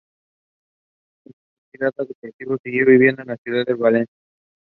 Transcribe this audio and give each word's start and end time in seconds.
Tras 1.21 1.23
su 1.23 1.29
retirada 1.29 1.91
deportiva 2.03 2.57
siguió 2.63 2.87
viviendo 2.87 3.21
en 3.21 3.27
la 3.27 3.37
ciudad 3.37 3.65
de 3.67 3.75
Palencia. 3.75 4.15